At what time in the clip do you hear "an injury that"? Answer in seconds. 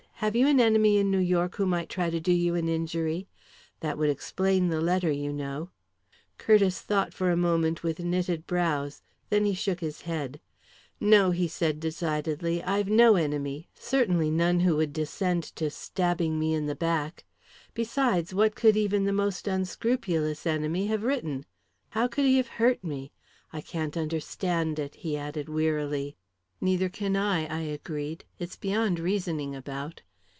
2.53-3.97